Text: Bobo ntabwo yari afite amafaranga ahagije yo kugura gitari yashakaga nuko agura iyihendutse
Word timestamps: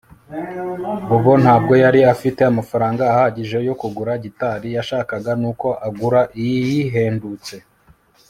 Bobo 1.07 1.33
ntabwo 1.43 1.73
yari 1.83 1.99
afite 2.13 2.41
amafaranga 2.51 3.01
ahagije 3.11 3.57
yo 3.67 3.73
kugura 3.81 4.13
gitari 4.23 4.67
yashakaga 4.77 5.31
nuko 5.41 5.67
agura 5.87 6.21
iyihendutse 6.45 7.55